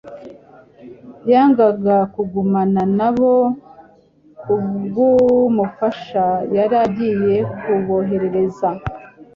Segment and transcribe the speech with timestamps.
[1.31, 3.33] yajyaga kugumana na bo
[4.41, 8.69] kubw’umufasha yari agiye kuboherereza,